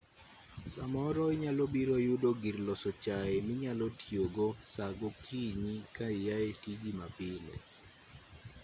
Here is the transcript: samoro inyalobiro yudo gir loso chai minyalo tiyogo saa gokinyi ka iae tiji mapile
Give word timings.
samoro 0.73 1.23
inyalobiro 1.35 1.95
yudo 2.07 2.29
gir 2.41 2.55
loso 2.67 2.89
chai 3.03 3.35
minyalo 3.47 3.85
tiyogo 3.99 4.47
saa 4.73 4.91
gokinyi 4.99 5.75
ka 5.95 6.05
iae 6.25 6.49
tiji 6.61 6.91
mapile 6.99 7.53